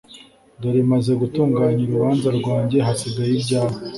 Dore 0.59 0.81
maze 0.91 1.11
gutunganya 1.21 1.81
urubanza 1.83 2.27
rwanjye 2.37 2.77
hasigaye 2.87 3.31
ibyawe 3.39 3.77